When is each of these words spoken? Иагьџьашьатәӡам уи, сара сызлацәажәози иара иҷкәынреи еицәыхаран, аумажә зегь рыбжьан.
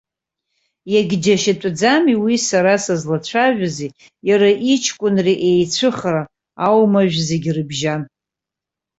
Иагьџьашьатәӡам 0.93 2.03
уи, 2.23 2.35
сара 2.47 2.73
сызлацәажәози 2.83 3.95
иара 4.29 4.49
иҷкәынреи 4.73 5.39
еицәыхаран, 5.49 6.27
аумажә 6.67 7.17
зегь 7.27 7.49
рыбжьан. 7.55 8.01